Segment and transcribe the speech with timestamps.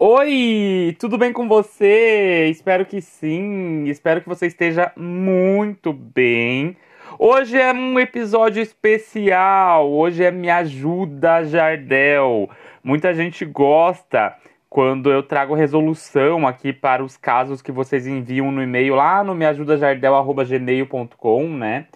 [0.00, 2.46] Oi, tudo bem com você?
[2.48, 3.82] Espero que sim.
[3.88, 6.76] Espero que você esteja muito bem.
[7.18, 9.90] Hoje é um episódio especial.
[9.90, 12.48] Hoje é Me Ajuda Jardel.
[12.80, 14.36] Muita gente gosta
[14.70, 19.34] quando eu trago resolução aqui para os casos que vocês enviam no e-mail lá no
[19.34, 21.88] meajudajardel@gmail.com, né?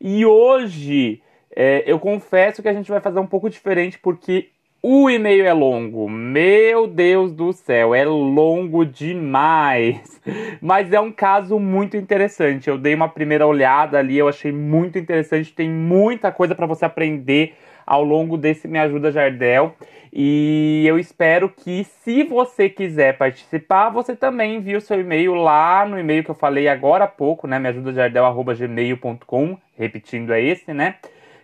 [0.00, 1.20] E hoje
[1.54, 4.48] é, eu confesso que a gente vai fazer um pouco diferente porque
[4.82, 10.18] o e-mail é longo, meu Deus do céu, é longo demais.
[10.58, 12.70] Mas é um caso muito interessante.
[12.70, 15.52] Eu dei uma primeira olhada ali, eu achei muito interessante.
[15.52, 17.54] Tem muita coisa para você aprender
[17.86, 19.76] ao longo desse Me Ajuda Jardel.
[20.10, 25.84] E eu espero que, se você quiser participar, você também envie o seu e-mail lá
[25.84, 27.58] no e-mail que eu falei agora há pouco, né?
[27.58, 29.58] meajudajardel.gmail.com.
[29.76, 30.94] Repetindo, é esse, né?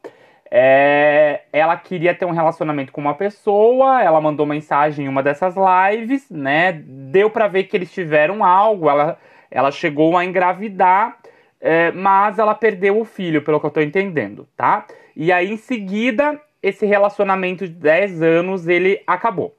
[0.53, 5.55] É, ela queria ter um relacionamento com uma pessoa, ela mandou mensagem em uma dessas
[5.55, 6.73] lives, né?
[6.73, 9.17] Deu para ver que eles tiveram algo, ela,
[9.49, 11.19] ela chegou a engravidar,
[11.61, 14.87] é, mas ela perdeu o filho, pelo que eu tô entendendo, tá?
[15.15, 19.55] E aí em seguida, esse relacionamento de 10 anos, ele acabou.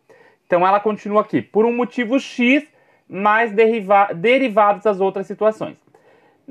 [0.46, 2.68] Então ela continua aqui, por um motivo X,
[3.08, 5.78] mas deriva derivados das outras situações.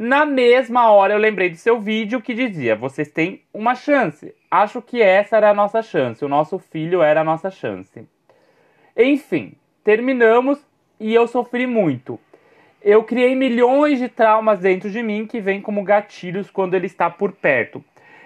[0.03, 4.35] Na mesma hora eu lembrei do seu vídeo que dizia: vocês têm uma chance.
[4.51, 8.09] Acho que essa era a nossa chance, o nosso filho era a nossa chance.
[8.97, 9.53] Enfim,
[9.85, 10.59] terminamos
[10.99, 12.19] e eu sofri muito.
[12.81, 17.11] Eu criei milhões de traumas dentro de mim que vêm como gatilhos quando ele está
[17.11, 17.85] por perto.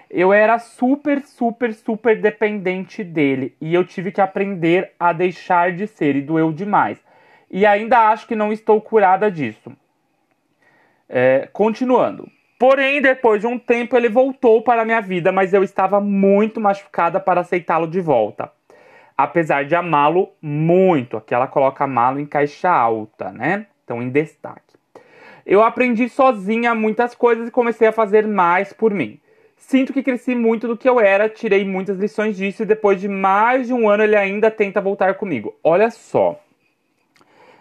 [0.09, 5.87] Eu era super, super, super dependente dele e eu tive que aprender a deixar de
[5.87, 7.03] ser e doeu demais.
[7.51, 9.73] E ainda acho que não estou curada disso.
[11.07, 12.29] É, continuando.
[12.57, 16.61] Porém, depois de um tempo, ele voltou para a minha vida, mas eu estava muito
[16.61, 18.51] machucada para aceitá-lo de volta.
[19.17, 21.17] Apesar de amá-lo muito.
[21.17, 23.67] Aqui ela coloca amá-lo em caixa alta, né?
[23.83, 24.75] Então, em destaque.
[25.45, 29.19] Eu aprendi sozinha muitas coisas e comecei a fazer mais por mim.
[29.57, 33.07] Sinto que cresci muito do que eu era, tirei muitas lições disso e depois de
[33.07, 35.55] mais de um ano ele ainda tenta voltar comigo.
[35.63, 36.39] Olha só.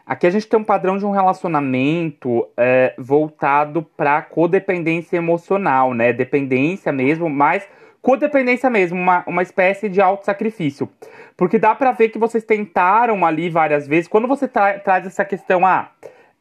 [0.07, 6.13] Aqui a gente tem um padrão de um relacionamento é, voltado para codependência emocional, né?
[6.13, 7.67] Dependência mesmo, mas
[8.03, 10.91] codependência mesmo, uma, uma espécie de auto-sacrifício.
[11.37, 14.07] Porque dá para ver que vocês tentaram ali várias vezes.
[14.07, 15.91] Quando você tra traz essa questão, ah,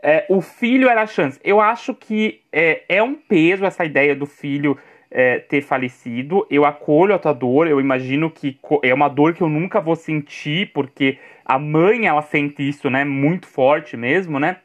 [0.02, 1.40] é, o filho era a chance.
[1.42, 4.78] Eu acho que é, é um peso essa ideia do filho
[5.14, 6.46] é, ter falecido.
[6.50, 9.96] Eu acolho a tua dor, eu imagino que é uma dor que eu nunca vou
[9.96, 13.06] sentir, porque a mãe, ela sente isso, né?
[13.06, 14.58] Muito forte mesmo, né?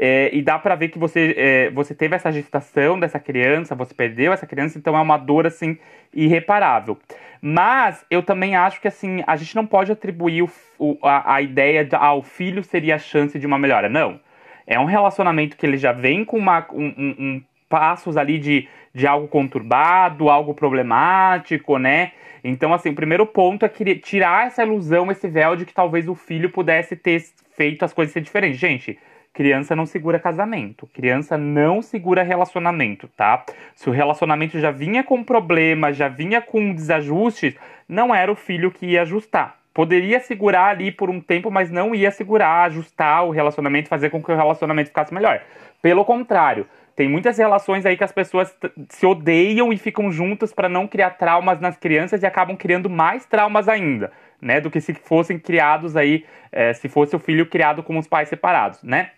[0.00, 3.92] É, e dá para ver que você, é, você teve essa gestação dessa criança, você
[3.92, 5.76] perdeu essa criança, então é uma dor, assim,
[6.14, 6.96] irreparável.
[7.40, 11.42] Mas eu também acho que, assim, a gente não pode atribuir o, o, a, a,
[11.42, 13.88] ideia de, ah, o filho seria a chance de uma melhora.
[13.88, 14.20] Não.
[14.64, 19.06] É um relacionamento que ele já vem com uma, um, um, passos ali de, de
[19.06, 22.12] algo conturbado, algo problemático, né?
[22.42, 26.14] Então, assim, o primeiro ponto é tirar essa ilusão, esse véu de que talvez o
[26.14, 27.22] filho pudesse ter
[27.52, 28.58] feito as coisas ser diferentes.
[28.58, 28.98] Gente,
[29.32, 33.44] criança não segura casamento, criança não segura relacionamento, tá?
[33.74, 37.54] Se o relacionamento já vinha com problemas, já vinha com desajustes,
[37.88, 39.56] não era o filho que ia ajustar.
[39.72, 44.20] Poderia segurar ali por um tempo, mas não ia segurar, ajustar o relacionamento, fazer com
[44.20, 45.40] que o relacionamento ficasse melhor.
[45.80, 46.66] Pelo contrário,
[46.98, 48.52] tem muitas relações aí que as pessoas
[48.88, 53.24] se odeiam e ficam juntas para não criar traumas nas crianças e acabam criando mais
[53.24, 54.10] traumas ainda,
[54.42, 54.60] né?
[54.60, 58.28] Do que se fossem criados aí, é, se fosse o filho criado com os pais
[58.28, 59.12] separados, né?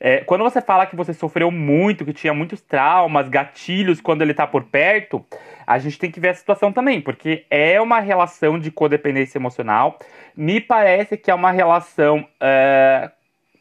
[0.00, 4.34] É, quando você fala que você sofreu muito, que tinha muitos traumas, gatilhos quando ele
[4.34, 5.24] tá por perto,
[5.64, 9.96] a gente tem que ver a situação também, porque é uma relação de codependência emocional.
[10.36, 13.12] Me parece que é uma relação é,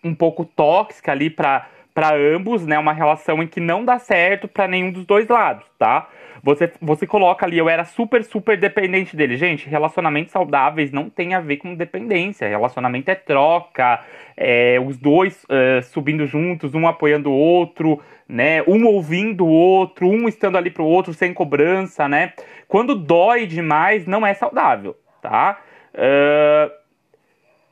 [0.03, 1.67] um pouco tóxica ali para
[1.99, 2.79] para ambos, né?
[2.79, 6.07] Uma relação em que não dá certo para nenhum dos dois lados, tá?
[6.41, 9.35] Você, você coloca ali, eu era super, super dependente dele.
[9.35, 12.47] Gente, relacionamentos saudáveis não tem a ver com dependência.
[12.47, 13.99] Relacionamento é troca,
[14.37, 15.45] é, os dois
[15.91, 18.63] subindo juntos, um apoiando o outro, né?
[18.65, 22.31] Um ouvindo o outro, um estando ali pro outro sem cobrança, né?
[22.69, 25.59] Quando dói demais, não é saudável, tá?
[25.93, 26.78] Uh,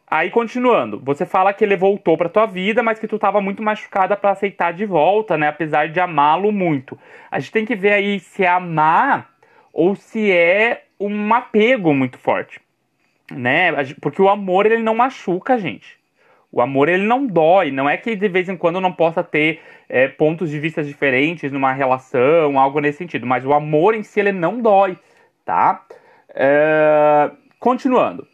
[0.10, 3.62] Aí continuando, você fala que ele voltou para tua vida, mas que tu tava muito
[3.62, 5.50] machucada para aceitar de volta, né?
[5.50, 6.98] Apesar de amá-lo muito.
[7.30, 9.30] A gente tem que ver aí se é amar
[9.74, 12.62] ou se é um apego muito forte,
[13.30, 13.74] né?
[14.02, 15.98] Porque o amor ele não machuca a gente.
[16.54, 17.70] O amor ele não dói.
[17.70, 21.52] Não é que de vez em quando não possa ter é, pontos de vista diferentes
[21.52, 23.28] numa relação, algo nesse sentido.
[23.28, 24.98] Mas o amor em si ele não dói,
[25.44, 25.86] tá?
[26.34, 27.30] É...
[27.60, 28.26] Continuando.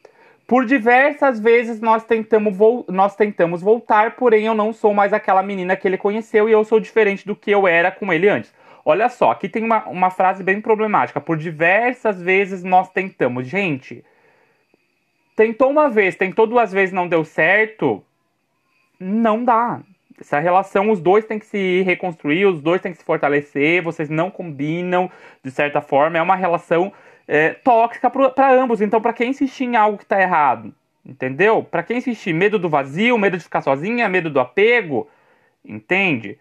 [0.45, 2.57] Por diversas vezes nós tentamos,
[2.87, 6.63] nós tentamos voltar, porém eu não sou mais aquela menina que ele conheceu e eu
[6.65, 8.53] sou diferente do que eu era com ele antes.
[8.85, 11.21] Olha só, aqui tem uma, uma frase bem problemática.
[11.21, 13.47] Por diversas vezes nós tentamos.
[13.47, 14.03] Gente,
[15.35, 18.03] tentou uma vez, tentou duas vezes, não deu certo.
[18.99, 19.81] Não dá.
[20.19, 24.09] Essa relação, os dois têm que se reconstruir, os dois têm que se fortalecer, vocês
[24.09, 25.09] não combinam,
[25.41, 26.17] de certa forma.
[26.17, 26.93] É uma relação
[27.27, 28.81] é, tóxica para ambos.
[28.81, 30.73] Então, para quem insistir em algo que está errado,
[31.05, 31.63] entendeu?
[31.63, 35.09] Para quem insistir, medo do vazio, medo de ficar sozinha, medo do apego,
[35.63, 36.37] entende?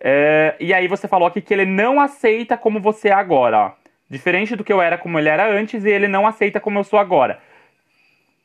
[0.00, 3.72] É, e aí você falou aqui que ele não aceita como você é agora, ó.
[4.08, 6.84] Diferente do que eu era como ele era antes, e ele não aceita como eu
[6.84, 7.40] sou agora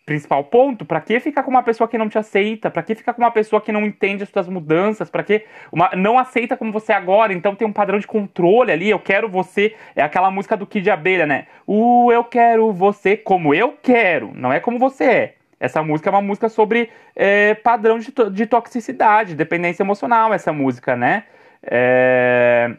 [0.10, 2.72] principal ponto, para que ficar com uma pessoa que não te aceita?
[2.72, 5.08] Para que ficar com uma pessoa que não entende as suas mudanças?
[5.08, 7.32] Para que uma, não aceita como você é agora?
[7.32, 8.90] Então tem um padrão de controle ali.
[8.90, 11.46] Eu quero você, é aquela música do Kid Abelha, né?
[11.68, 15.36] O eu quero você como eu quero, não é como você é.
[15.60, 20.96] Essa música é uma música sobre é, padrão de, de toxicidade, dependência emocional, essa música,
[20.96, 21.26] né?
[21.62, 22.72] É,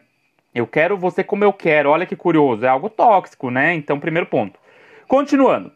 [0.52, 1.90] eu quero você como eu quero.
[1.90, 3.72] Olha que curioso, é algo tóxico, né?
[3.74, 4.58] Então, primeiro ponto.
[5.06, 5.70] Continuando.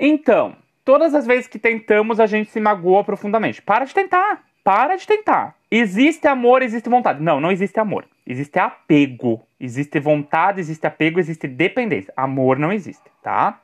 [0.00, 3.62] Então, Todas as vezes que tentamos, a gente se magoa profundamente.
[3.62, 4.42] Para de tentar.
[4.64, 5.54] Para de tentar.
[5.70, 7.22] Existe amor, existe vontade.
[7.22, 8.04] Não, não existe amor.
[8.26, 9.40] Existe apego.
[9.60, 12.12] Existe vontade, existe apego, existe dependência.
[12.16, 13.60] Amor não existe, tá?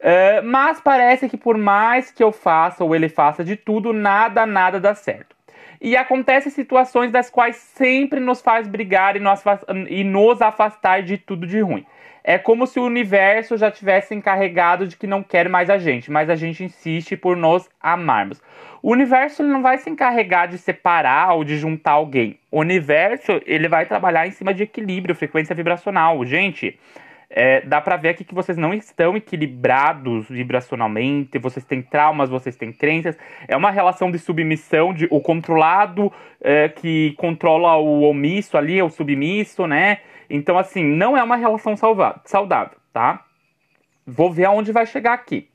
[0.00, 4.46] Uh, mas parece que por mais que eu faça ou ele faça de tudo, nada,
[4.46, 5.36] nada dá certo.
[5.80, 9.42] E acontecem situações das quais sempre nos faz brigar e nos,
[9.88, 11.86] e nos afastar de tudo de ruim.
[12.22, 16.10] É como se o universo já tivesse encarregado de que não quer mais a gente,
[16.10, 18.40] mas a gente insiste por nos amarmos.
[18.82, 22.38] O universo ele não vai se encarregar de separar ou de juntar alguém.
[22.50, 26.24] O universo ele vai trabalhar em cima de equilíbrio, frequência vibracional.
[26.24, 26.78] Gente,
[27.32, 32.56] é, dá pra ver aqui que vocês não estão equilibrados vibracionalmente, vocês têm traumas, vocês
[32.56, 33.16] têm crenças.
[33.46, 36.12] É uma relação de submissão, de o controlado
[36.42, 39.98] é, que controla o omisso ali, o submisso, né?
[40.30, 43.24] Então, assim, não é uma relação saudável, tá?
[44.06, 45.50] Vou ver aonde vai chegar aqui.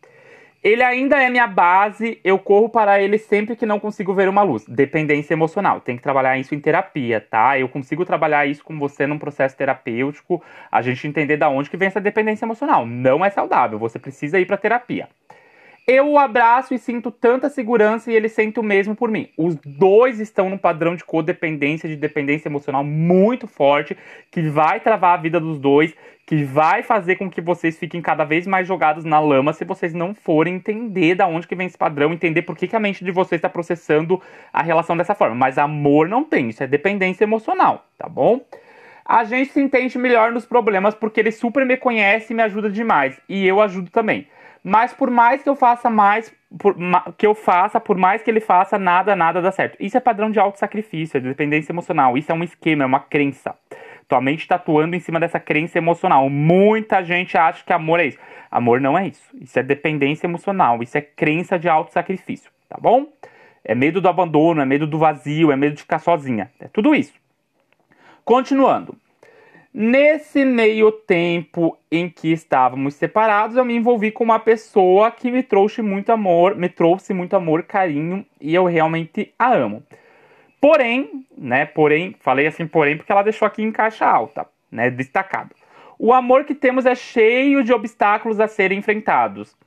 [0.66, 4.42] Ele ainda é minha base, eu corro para ele sempre que não consigo ver uma
[4.42, 4.66] luz.
[4.68, 7.60] Dependência emocional, tem que trabalhar isso em terapia, tá?
[7.60, 11.78] Eu consigo trabalhar isso com você num processo terapêutico, a gente entender da onde que
[11.78, 12.84] vem essa dependência emocional.
[12.84, 15.08] Não é saudável, você precisa ir para terapia.
[15.88, 19.30] Eu o abraço e sinto tanta segurança e ele sente o mesmo por mim.
[19.38, 23.96] Os dois estão num padrão de codependência, de dependência emocional muito forte,
[24.32, 25.94] que vai travar a vida dos dois,
[26.26, 29.94] que vai fazer com que vocês fiquem cada vez mais jogados na lama se vocês
[29.94, 33.06] não forem entender da onde que vem esse padrão, entender por que, que a mente
[33.06, 34.20] de vocês está processando
[34.52, 35.36] a relação dessa forma.
[35.36, 38.44] Mas amor não tem, isso é dependência emocional, tá bom?
[39.06, 42.72] A gente se entende melhor nos problemas porque ele super me conhece e me ajuda
[42.72, 43.22] demais.
[43.30, 44.26] E eu ajudo também.
[44.68, 46.76] Mas por mais que eu faça mais, por,
[47.20, 49.78] que eu faça, por mais que ele faça, nada, nada dá certo.
[49.80, 52.18] Isso é padrão de auto-sacrifício, é de dependência emocional.
[52.18, 53.54] Isso é um esquema, é uma crença.
[54.08, 56.28] Tua mente está atuando em cima dessa crença emocional.
[56.32, 58.18] Muita gente acha que amor é isso.
[58.50, 59.30] Amor não é isso.
[59.40, 60.82] Isso é dependência emocional.
[60.82, 62.50] Isso é crença de auto-sacrifício.
[62.68, 63.08] Tá bom?
[63.64, 66.52] É medo do abandono, é medo do vazio, é medo de ficar sozinha.
[66.60, 67.14] É tudo isso.
[68.24, 68.98] Continuando.
[69.78, 75.44] Nesse meio tempo em que estávamos separados, eu me envolvi com uma pessoa que me
[75.44, 79.84] trouxe muito amor, me trouxe muito amor, carinho e eu realmente a amo.
[80.62, 85.54] Porém, né, porém, falei assim porém porque ela deixou aqui em caixa alta, né, destacado.
[86.00, 89.58] O amor que temos é cheio de obstáculos a serem enfrentados.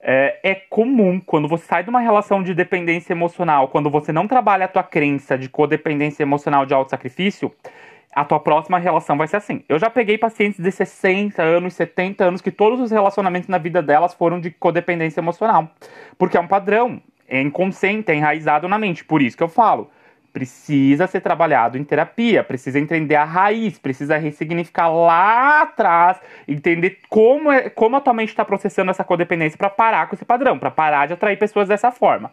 [0.00, 4.26] É, é, comum quando você sai de uma relação de dependência emocional, quando você não
[4.26, 9.28] trabalha a tua crença de codependência emocional de autossacrifício, sacrifício a tua próxima relação vai
[9.28, 9.62] ser assim.
[9.68, 13.80] Eu já peguei pacientes de 60 anos, 70 anos, que todos os relacionamentos na vida
[13.80, 15.70] delas foram de codependência emocional.
[16.18, 19.04] Porque é um padrão, é inconsciente, é enraizado na mente.
[19.04, 19.90] Por isso que eu falo.
[20.32, 27.50] Precisa ser trabalhado em terapia, precisa entender a raiz, precisa ressignificar lá atrás, entender como,
[27.50, 30.70] é, como a tua mente está processando essa codependência para parar com esse padrão, para
[30.70, 32.30] parar de atrair pessoas dessa forma.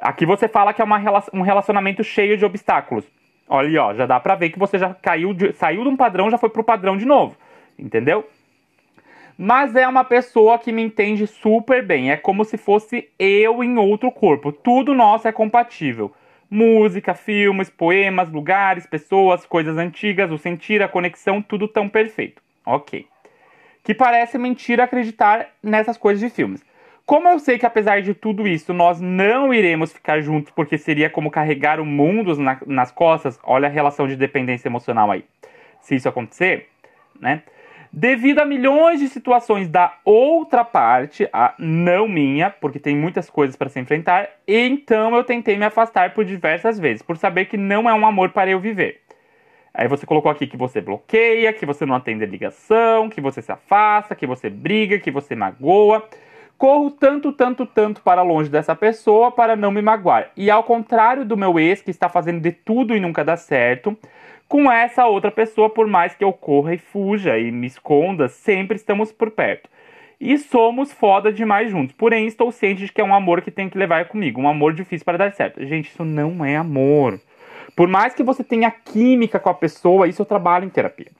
[0.00, 0.98] Aqui você fala que é uma,
[1.34, 3.04] um relacionamento cheio de obstáculos.
[3.48, 6.30] Olha ó, já dá pra ver que você já caiu de, saiu de um padrão,
[6.30, 7.36] já foi pro padrão de novo.
[7.78, 8.28] Entendeu?
[9.40, 12.10] Mas é uma pessoa que me entende super bem.
[12.10, 14.50] É como se fosse eu em outro corpo.
[14.50, 16.12] Tudo nosso é compatível.
[16.50, 22.42] Música, filmes, poemas, lugares, pessoas, coisas antigas, o sentir, a conexão, tudo tão perfeito.
[22.66, 23.06] Ok.
[23.84, 26.64] Que parece mentira acreditar nessas coisas de filmes.
[27.08, 31.08] Como eu sei que apesar de tudo isso nós não iremos ficar juntos porque seria
[31.08, 35.24] como carregar o mundo na, nas costas, olha a relação de dependência emocional aí.
[35.80, 36.68] Se isso acontecer,
[37.18, 37.44] né?
[37.90, 43.56] Devido a milhões de situações da outra parte, a não minha, porque tem muitas coisas
[43.56, 47.88] para se enfrentar, então eu tentei me afastar por diversas vezes, por saber que não
[47.88, 49.00] é um amor para eu viver.
[49.72, 53.40] Aí você colocou aqui que você bloqueia, que você não atende a ligação, que você
[53.40, 56.06] se afasta, que você briga, que você magoa.
[56.58, 60.32] Corro tanto, tanto, tanto para longe dessa pessoa para não me magoar.
[60.36, 63.96] E ao contrário do meu ex, que está fazendo de tudo e nunca dá certo,
[64.48, 68.76] com essa outra pessoa, por mais que eu corra e fuja e me esconda, sempre
[68.76, 69.70] estamos por perto.
[70.20, 71.94] E somos foda demais juntos.
[71.96, 74.40] Porém, estou ciente de que é um amor que tem que levar comigo.
[74.40, 75.64] Um amor difícil para dar certo.
[75.64, 77.20] Gente, isso não é amor.
[77.76, 81.12] Por mais que você tenha química com a pessoa, isso eu trabalho em terapia.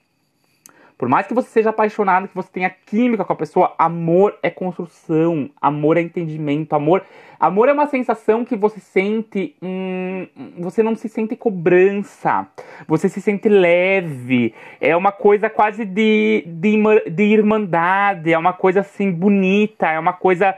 [0.99, 4.49] Por mais que você seja apaixonado, que você tenha química com a pessoa, amor é
[4.49, 7.05] construção, amor é entendimento, amor,
[7.39, 10.27] amor é uma sensação que você sente, hum,
[10.57, 12.45] você não se sente cobrança,
[12.85, 16.77] você se sente leve, é uma coisa quase de, de,
[17.09, 20.53] de irmandade, é uma coisa assim bonita, é uma coisa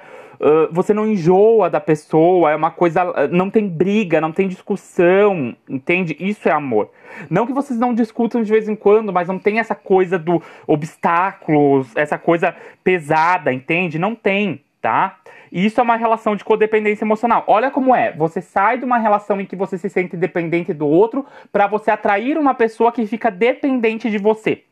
[0.71, 3.27] Você não enjoa da pessoa, é uma coisa.
[3.29, 6.17] Não tem briga, não tem discussão, entende?
[6.19, 6.89] Isso é amor.
[7.29, 10.41] Não que vocês não discutam de vez em quando, mas não tem essa coisa do
[10.65, 13.99] obstáculos, essa coisa pesada, entende?
[13.99, 15.19] Não tem, tá?
[15.51, 17.43] E isso é uma relação de codependência emocional.
[17.45, 18.11] Olha como é.
[18.13, 21.91] Você sai de uma relação em que você se sente dependente do outro para você
[21.91, 24.63] atrair uma pessoa que fica dependente de você.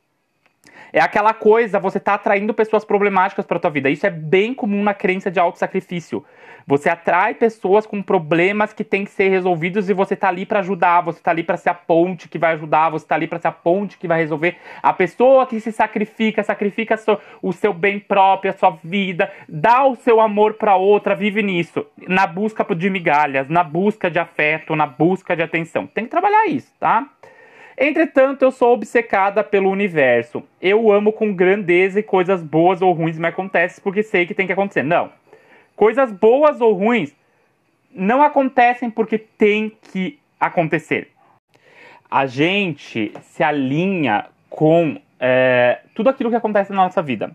[0.92, 3.90] É aquela coisa, você tá atraindo pessoas problemáticas para tua vida.
[3.90, 6.26] Isso é bem comum na crença de autossacrifício.
[6.66, 10.60] Você atrai pessoas com problemas que têm que ser resolvidos e você tá ali para
[10.60, 13.40] ajudar, você tá ali para ser a ponte que vai ajudar, você tá ali para
[13.40, 14.56] ser a ponte que vai resolver.
[14.84, 16.96] A pessoa que se sacrifica, sacrifica
[17.42, 21.86] o seu bem próprio, a sua vida, dá o seu amor para outra, vive nisso,
[22.08, 25.88] na busca de migalhas, na busca de afeto, na busca de atenção.
[25.88, 27.10] Tem que trabalhar isso, tá?
[27.82, 30.44] Entretanto, eu sou obcecada pelo universo.
[30.62, 34.46] Eu amo com grandeza e coisas boas ou ruins me acontecem porque sei que tem
[34.46, 34.84] que acontecer.
[34.84, 35.10] Não.
[35.78, 37.16] Coisas boas ou ruins
[37.90, 41.10] não acontecem porque tem que acontecer.
[42.12, 47.32] A gente se alinha com é, tudo aquilo que acontece na nossa vida.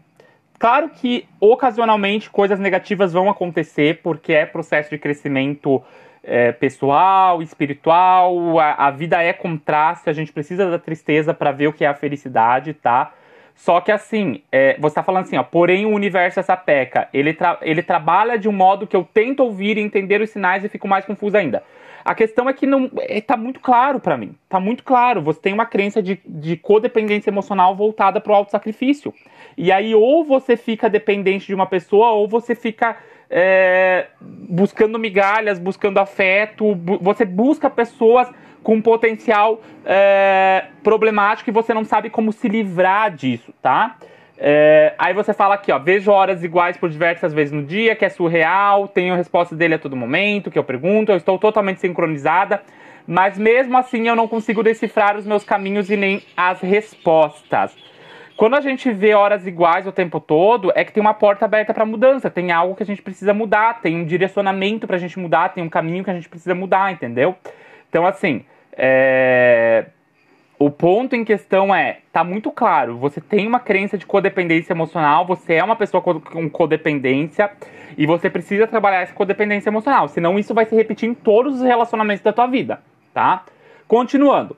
[0.58, 5.82] Claro que ocasionalmente coisas negativas vão acontecer porque é processo de crescimento
[6.26, 11.68] é, pessoal, espiritual, a, a, vida é contraste, a gente precisa da tristeza para ver
[11.68, 13.12] o que é a felicidade, tá?
[13.54, 17.08] Só que assim, é, você tá falando assim, ó, porém o universo é essa peca,
[17.12, 20.64] ele, tra ele trabalha de um modo que eu tento ouvir e entender os sinais
[20.64, 21.62] e fico mais confuso ainda.
[22.04, 25.40] A questão é que não é, tá muito claro para mim, tá muito claro, você
[25.40, 29.14] tem uma crença de, de codependência emocional voltada pro auto-sacrifício.
[29.56, 32.96] E aí ou você fica dependente de uma pessoa ou você fica
[33.30, 38.28] é, buscando migalhas, buscando afeto, bu você busca pessoas
[38.62, 43.96] com potencial é, problemático e você não sabe como se livrar disso, tá?
[44.36, 48.04] É, aí você fala aqui, ó, vejo horas iguais por diversas vezes no dia, que
[48.04, 52.62] é surreal, tenho respostas dele a todo momento, que eu pergunto, eu estou totalmente sincronizada,
[53.06, 57.76] mas mesmo assim eu não consigo decifrar os meus caminhos e nem as respostas.
[58.36, 61.72] Quando a gente vê horas iguais o tempo todo, é que tem uma porta aberta
[61.72, 65.18] para mudança, tem algo que a gente precisa mudar, tem um direcionamento para a gente
[65.18, 67.36] mudar, tem um caminho que a gente precisa mudar, entendeu?
[67.88, 69.86] Então, assim, é...
[70.58, 75.24] o ponto em questão é, tá muito claro, você tem uma crença de codependência emocional,
[75.24, 77.52] você é uma pessoa com codependência
[77.96, 81.62] e você precisa trabalhar essa codependência emocional, senão isso vai se repetir em todos os
[81.62, 82.80] relacionamentos da tua vida,
[83.12, 83.44] tá?
[83.86, 84.56] Continuando.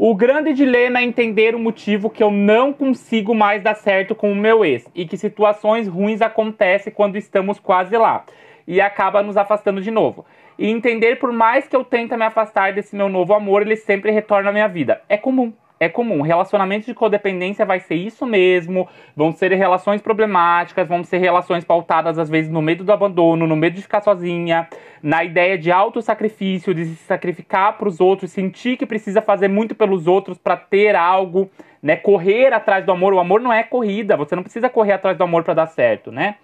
[0.00, 4.30] O grande dilema é entender o motivo que eu não consigo mais dar certo com
[4.30, 8.24] o meu ex e que situações ruins acontecem quando estamos quase lá
[8.64, 10.24] e acaba nos afastando de novo.
[10.56, 14.12] E entender por mais que eu tente me afastar desse meu novo amor, ele sempre
[14.12, 15.02] retorna à minha vida.
[15.08, 16.22] É comum é comum.
[16.22, 18.88] Relacionamento de codependência vai ser isso mesmo.
[19.14, 23.56] Vão ser relações problemáticas, vão ser relações pautadas, às vezes, no medo do abandono, no
[23.56, 24.68] medo de ficar sozinha,
[25.02, 29.74] na ideia de autossacrifício, de se sacrificar para os outros, sentir que precisa fazer muito
[29.74, 31.50] pelos outros para ter algo,
[31.82, 31.96] né?
[31.96, 33.14] Correr atrás do amor.
[33.14, 36.10] O amor não é corrida, você não precisa correr atrás do amor para dar certo,
[36.10, 36.36] né?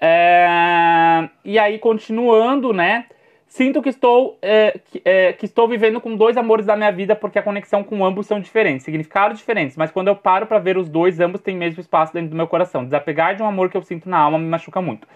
[0.00, 1.28] É...
[1.44, 3.04] E aí, continuando, né?
[3.52, 7.14] Sinto que estou, é, que, é, que, estou vivendo com dois amores da minha vida
[7.14, 10.78] porque a conexão com ambos são diferentes, significados diferentes, mas quando eu paro para ver
[10.78, 12.82] os dois, ambos têm mesmo espaço dentro do meu coração.
[12.82, 15.06] Desapegar de um amor que eu sinto na alma me machuca muito.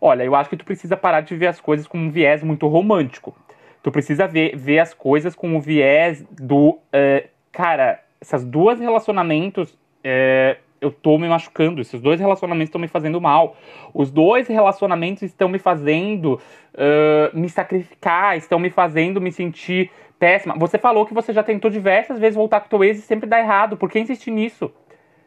[0.00, 2.66] Olha, eu acho que tu precisa parar de ver as coisas com um viés muito
[2.66, 3.32] romântico.
[3.80, 6.80] Tu precisa ver, ver as coisas com o viés do.
[6.92, 12.88] É, cara, esses dois relacionamentos é, eu tô me machucando, esses dois relacionamentos estão me
[12.88, 13.56] fazendo mal.
[13.92, 16.34] Os dois relacionamentos estão me fazendo
[16.74, 20.54] uh, me sacrificar, estão me fazendo me sentir péssima.
[20.58, 23.28] Você falou que você já tentou diversas vezes voltar com o teu ex e sempre
[23.28, 23.76] dá errado.
[23.76, 24.70] Por que insistir nisso?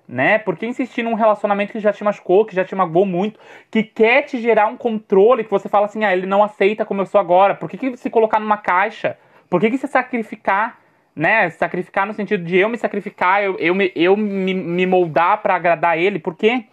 [0.08, 0.38] Né?
[0.38, 3.84] Por que insistir num relacionamento que já te machucou, que já te magoou muito, que
[3.84, 7.06] quer te gerar um controle, que você fala assim, ah, ele não aceita como eu
[7.06, 7.56] sou agora.
[7.56, 9.18] Por que, que se colocar numa caixa?
[9.50, 10.80] Por que, que se sacrificar?
[11.18, 15.42] Né, sacrificar no sentido de eu me sacrificar, eu, eu, me, eu me, me moldar
[15.42, 16.66] para agradar ele, por quê?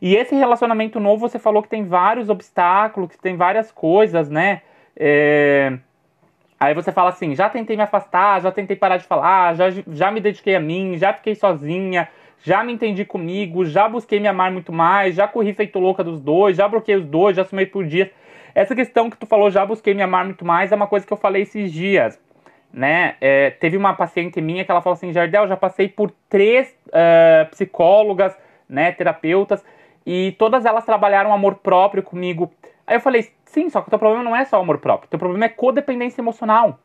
[0.00, 4.62] E esse relacionamento novo, você falou que tem vários obstáculos, que tem várias coisas, né?
[4.96, 5.76] É...
[6.58, 10.10] Aí você fala assim: já tentei me afastar, já tentei parar de falar, já, já
[10.10, 12.08] me dediquei a mim, já fiquei sozinha,
[12.42, 16.20] já me entendi comigo, já busquei me amar muito mais, já corri feito louca dos
[16.20, 18.08] dois, já bloqueei os dois, já sumei por dias.
[18.54, 21.12] Essa questão que tu falou, já busquei me amar muito mais, é uma coisa que
[21.12, 22.18] eu falei esses dias
[22.72, 23.16] né?
[23.20, 27.48] É, teve uma paciente minha que ela falou assim, Jardel, já passei por três uh,
[27.50, 28.36] psicólogas,
[28.68, 29.64] né, terapeutas,
[30.06, 32.52] e todas elas trabalharam amor próprio comigo.
[32.86, 35.18] Aí eu falei, sim, só que o teu problema não é só amor próprio, teu
[35.18, 36.78] problema é codependência emocional.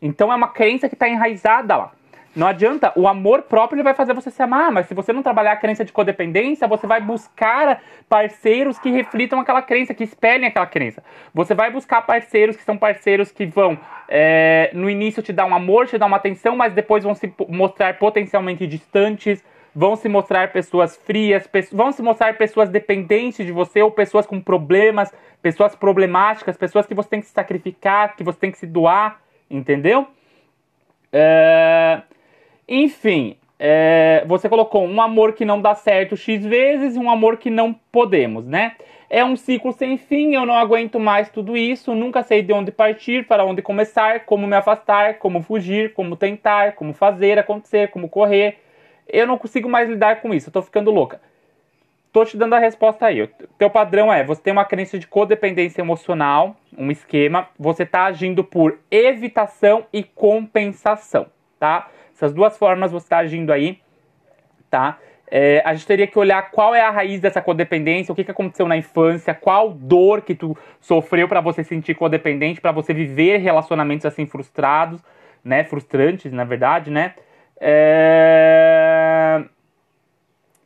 [0.00, 1.92] Então é uma crença que está enraizada lá.
[2.34, 5.22] Não adianta, o amor próprio ele vai fazer você se amar, mas se você não
[5.22, 10.46] trabalhar a crença de codependência, você vai buscar parceiros que reflitam aquela crença, que espelhem
[10.46, 11.02] aquela crença.
[11.34, 13.76] Você vai buscar parceiros que são parceiros que vão,
[14.08, 17.32] é, no início, te dar um amor, te dar uma atenção, mas depois vão se
[17.48, 23.82] mostrar potencialmente distantes, vão se mostrar pessoas frias, vão se mostrar pessoas dependentes de você
[23.82, 25.12] ou pessoas com problemas,
[25.42, 29.20] pessoas problemáticas, pessoas que você tem que se sacrificar, que você tem que se doar,
[29.50, 30.06] entendeu?
[31.12, 32.02] É...
[32.72, 37.36] Enfim, é, você colocou um amor que não dá certo X vezes e um amor
[37.36, 38.76] que não podemos, né?
[39.10, 42.70] É um ciclo sem fim, eu não aguento mais tudo isso, nunca sei de onde
[42.70, 48.08] partir, para onde começar, como me afastar, como fugir, como tentar, como fazer acontecer, como
[48.08, 48.58] correr.
[49.08, 51.20] Eu não consigo mais lidar com isso, eu tô ficando louca.
[52.12, 53.22] Tô te dando a resposta aí.
[53.22, 53.28] O
[53.58, 58.44] teu padrão é, você tem uma crença de codependência emocional, um esquema, você tá agindo
[58.44, 61.26] por evitação e compensação,
[61.58, 61.88] tá?
[62.20, 63.80] Essas duas formas você está agindo aí,
[64.70, 64.98] tá?
[65.30, 68.30] É, a gente teria que olhar qual é a raiz dessa codependência, o que, que
[68.30, 73.38] aconteceu na infância, qual dor que tu sofreu para você sentir codependente, para você viver
[73.38, 75.02] relacionamentos assim frustrados,
[75.42, 75.64] né?
[75.64, 77.14] Frustrantes, na verdade, né?
[77.58, 79.42] É...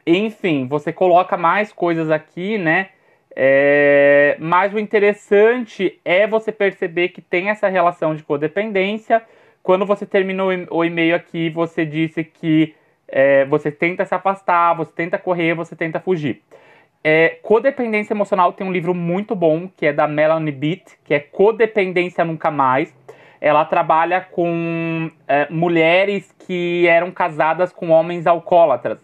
[0.05, 2.89] Enfim, você coloca mais coisas aqui, né?
[3.37, 4.37] É...
[4.41, 9.23] Mas o interessante é você perceber que tem essa relação de codependência
[9.65, 12.75] quando você terminou o e-mail aqui, você disse que
[13.09, 16.43] é, você tenta se afastar, você tenta correr, você tenta fugir.
[17.03, 21.19] É, Codependência Emocional tem um livro muito bom, que é da Melanie Beat, que é
[21.19, 22.95] Codependência Nunca Mais.
[23.41, 28.99] Ela trabalha com é, mulheres que eram casadas com homens alcoólatras.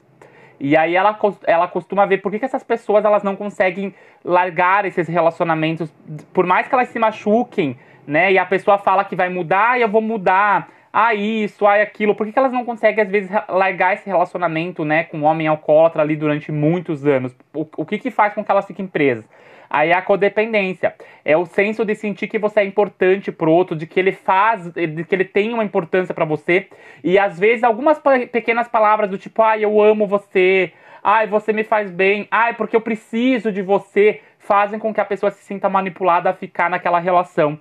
[0.59, 4.85] E aí ela, ela costuma ver por que, que essas pessoas elas não conseguem largar
[4.85, 5.91] esses relacionamentos,
[6.35, 7.79] por mais que elas se machuquem,
[8.11, 8.33] né?
[8.33, 12.13] E a pessoa fala que vai mudar e eu vou mudar ah, isso, ah, aquilo.
[12.13, 15.47] Por que, que elas não conseguem, às vezes, largar esse relacionamento, né, com um homem
[15.47, 17.33] alcoólatra ali durante muitos anos?
[17.55, 19.25] O, o que que faz com que elas fiquem presas?
[19.71, 20.93] Aí é a codependência.
[21.25, 24.69] É o senso de sentir que você é importante pro outro, de que ele faz,
[24.73, 26.67] de que ele tem uma importância para você.
[27.05, 31.53] E às vezes algumas pequenas palavras do tipo, ai, ah, eu amo você, ai, você
[31.53, 35.45] me faz bem, ai, porque eu preciso de você, fazem com que a pessoa se
[35.45, 37.57] sinta manipulada a ficar naquela relação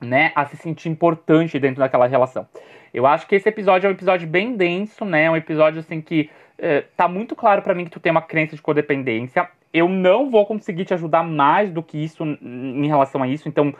[0.00, 2.46] né, a se sentir importante dentro daquela relação.
[2.92, 5.24] Eu acho que esse episódio é um episódio bem denso, né?
[5.24, 8.22] É um episódio assim que é, tá muito claro para mim que tu tem uma
[8.22, 9.48] crença de codependência.
[9.72, 13.48] Eu não vou conseguir te ajudar mais do que isso em relação a isso.
[13.48, 13.72] Então,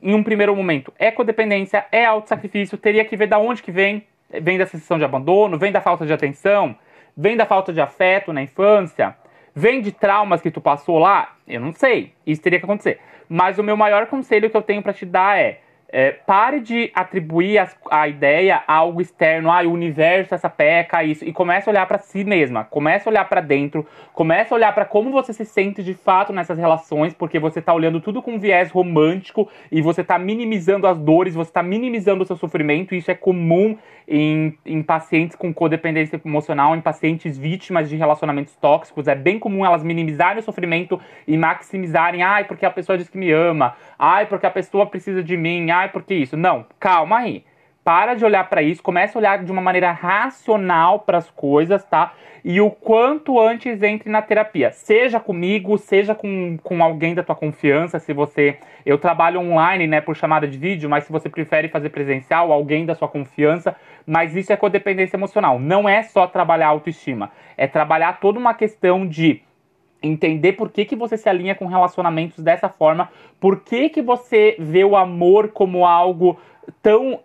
[0.00, 4.06] em um primeiro momento, é codependência, é autossacrifício, teria que ver da onde que vem.
[4.40, 6.74] Vem da sensação de abandono, vem da falta de atenção,
[7.14, 9.14] vem da falta de afeto na infância,
[9.54, 11.36] vem de traumas que tu passou lá.
[11.46, 12.12] Eu não sei.
[12.26, 12.98] Isso teria que acontecer.
[13.28, 15.60] Mas o meu maior conselho que eu tenho para te dar é,
[15.92, 21.04] é, pare de atribuir a, a, ideia a algo externo, ah, o universo, essa peca,
[21.04, 24.56] isso, e comece a olhar para si mesma, comece a olhar para dentro, comece a
[24.56, 28.22] olhar para como você se sente de fato nessas relações, porque você tá olhando tudo
[28.22, 32.36] com um viés romântico e você tá minimizando as dores, você tá minimizando o seu
[32.36, 33.76] sofrimento, isso é comum
[34.12, 39.08] em, em pacientes com codependência emocional, em pacientes vítimas de relacionamentos tóxicos.
[39.08, 43.16] É bem comum elas minimizarem o sofrimento e maximizarem, ai, porque a pessoa diz que
[43.16, 46.36] me ama, ai, porque a pessoa precisa de mim, ai, porque isso.
[46.36, 47.42] Não, calma aí.
[47.84, 51.82] Para de olhar para isso, comece a olhar de uma maneira racional para as coisas,
[51.84, 52.12] tá?
[52.44, 54.70] E o quanto antes entre na terapia.
[54.70, 58.58] Seja comigo, seja com, com alguém da tua confiança, se você.
[58.86, 62.86] Eu trabalho online, né, por chamada de vídeo, mas se você prefere fazer presencial, alguém
[62.86, 63.74] da sua confiança.
[64.06, 65.58] Mas isso é codependência emocional.
[65.58, 67.30] Não é só trabalhar autoestima.
[67.56, 69.42] É trabalhar toda uma questão de
[70.02, 74.56] entender por que, que você se alinha com relacionamentos dessa forma, por que, que você
[74.58, 76.38] vê o amor como algo
[76.82, 77.20] tão uh,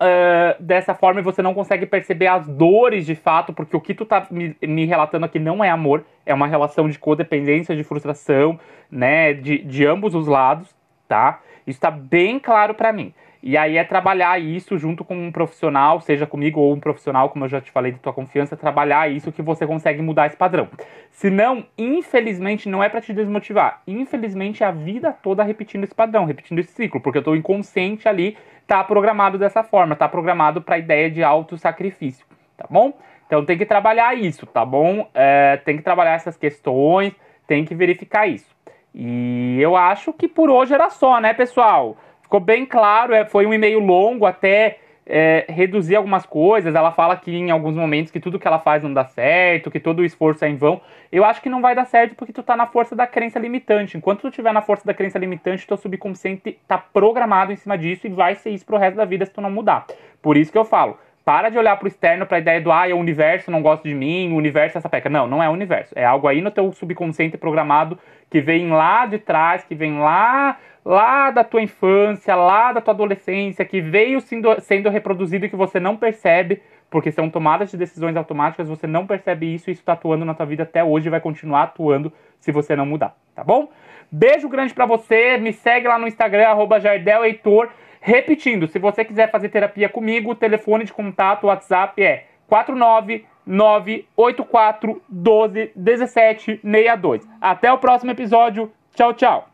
[0.60, 4.06] dessa forma e você não consegue perceber as dores de fato, porque o que tu
[4.06, 8.60] tá me, me, relatando aqui não é amor, é uma relação de codependência, de frustração,
[8.90, 10.76] né, de, de ambos os lados,
[11.08, 11.42] tá?
[11.68, 13.14] Isso tá bem claro para mim.
[13.44, 17.46] E aí é trabalhar isso junto com um profissional, seja comigo ou um profissional, como
[17.46, 20.68] eu já te falei, de tua confiança, trabalhar isso que você consegue mudar esse padrão.
[21.12, 23.82] Se não, infelizmente, não é para te desmotivar.
[23.86, 28.08] Infelizmente, é a vida toda repetindo esse padrão, repetindo esse ciclo, porque eu tô inconsciente
[28.08, 32.26] ali tá programado dessa forma, tá programado para a ideia de autossacrifício,
[32.58, 32.92] tá bom?
[33.26, 35.10] Então tem que trabalhar isso, tá bom?
[35.14, 37.14] É, tem que trabalhar essas questões,
[37.48, 38.54] tem que verificar isso.
[39.00, 41.96] E eu acho que por hoje era só, né, pessoal?
[42.24, 46.74] Ficou bem claro, é, foi um e-mail longo até é, reduzir algumas coisas.
[46.74, 49.80] Ela fala que em alguns momentos que tudo que ela faz não dá certo, que
[49.80, 50.82] todo o esforço é em vão.
[51.12, 53.96] Eu acho que não vai dar certo porque tu tá na força da crença limitante.
[53.96, 58.08] Enquanto tu tiver na força da crença limitante, teu subconsciente tá programado em cima disso
[58.08, 59.86] e vai ser isso pro resto da vida se tu não mudar.
[60.24, 62.94] Por isso que eu falo, para de olhar pro externo pra ideia do, ah, é
[62.94, 65.10] o universo, não gosta de mim, o universo é essa peca.
[65.10, 65.94] Não, não é o universo.
[65.94, 70.58] É algo aí no teu subconsciente programado que vem lá de trás, que vem lá,
[70.86, 75.56] lá da tua infância, lá da tua adolescência, que veio sendo, sendo reproduzido e que
[75.58, 79.82] você não percebe, porque são tomadas de decisões automáticas, você não percebe isso e isso
[79.82, 82.10] está atuando na tua vida até hoje e vai continuar atuando
[82.40, 83.68] se você não mudar, tá bom?
[84.10, 87.68] Beijo grande para você, me segue lá no Instagram, arroba jardeleitor.
[88.08, 95.02] Repetindo, se você quiser fazer terapia comigo, o telefone de contato, o WhatsApp é 49984
[95.10, 97.28] 12 17 62.
[97.42, 98.72] Até o próximo episódio.
[98.96, 99.50] Tchau, tchau.